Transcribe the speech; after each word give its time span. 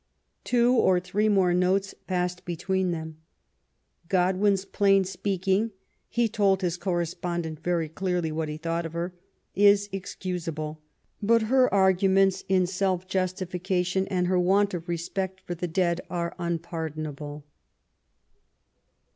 Two 0.43 0.73
or 0.73 0.99
three 0.99 1.29
more 1.29 1.53
notes 1.53 1.93
passed 2.07 2.43
between 2.43 2.89
them. 2.89 3.17
Godwin's 4.09 4.65
plain 4.65 5.03
speaking— 5.03 5.69
he 6.09 6.27
told 6.27 6.63
his 6.63 6.75
correspondent 6.75 7.59
very 7.59 7.87
clearly 7.87 8.31
what 8.31 8.49
he 8.49 8.57
thought 8.57 8.83
of 8.87 8.93
her— 8.93 9.13
is 9.69 9.89
excusable. 9.91 10.81
But 11.21 11.43
her 11.43 11.69
argu 11.71 12.09
ments 12.09 12.43
in 12.49 12.65
self 12.65 13.07
justification 13.07 14.07
and 14.07 14.25
her 14.25 14.39
want 14.39 14.73
of 14.73 14.89
respect 14.89 15.39
for 15.41 15.53
the 15.53 15.67
dead 15.67 16.01
are 16.09 16.33
unpardonable. 16.39 17.45